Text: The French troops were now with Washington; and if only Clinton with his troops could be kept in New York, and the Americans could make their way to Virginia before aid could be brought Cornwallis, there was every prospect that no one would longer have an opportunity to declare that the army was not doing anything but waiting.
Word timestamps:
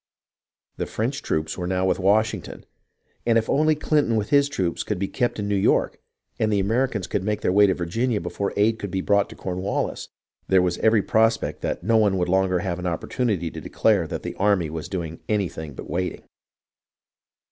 The 0.77 0.87
French 0.87 1.21
troops 1.21 1.59
were 1.59 1.67
now 1.67 1.85
with 1.85 1.99
Washington; 1.99 2.65
and 3.23 3.37
if 3.37 3.47
only 3.47 3.75
Clinton 3.75 4.15
with 4.15 4.31
his 4.31 4.49
troops 4.49 4.81
could 4.81 4.97
be 4.97 5.07
kept 5.07 5.37
in 5.37 5.47
New 5.47 5.53
York, 5.55 5.99
and 6.39 6.51
the 6.51 6.59
Americans 6.59 7.05
could 7.05 7.23
make 7.23 7.41
their 7.41 7.51
way 7.51 7.67
to 7.67 7.75
Virginia 7.75 8.19
before 8.19 8.51
aid 8.57 8.79
could 8.79 8.89
be 8.89 9.01
brought 9.01 9.37
Cornwallis, 9.37 10.09
there 10.47 10.63
was 10.63 10.79
every 10.79 11.03
prospect 11.03 11.61
that 11.61 11.83
no 11.83 11.97
one 11.97 12.17
would 12.17 12.29
longer 12.29 12.61
have 12.61 12.79
an 12.79 12.87
opportunity 12.87 13.51
to 13.51 13.61
declare 13.61 14.07
that 14.07 14.23
the 14.23 14.33
army 14.37 14.71
was 14.71 14.87
not 14.87 14.91
doing 14.91 15.19
anything 15.29 15.75
but 15.75 15.87
waiting. 15.87 16.23